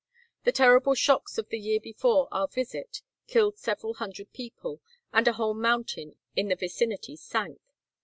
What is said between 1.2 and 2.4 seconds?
of the year before